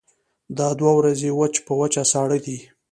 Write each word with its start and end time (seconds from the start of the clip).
دا 0.57 0.67
دوه 0.79 0.91
ورځې 0.99 1.29
وچ 1.39 1.55
په 1.65 1.71
وچه 1.79 2.03
ساړه 2.11 2.37
دي. 2.45 2.57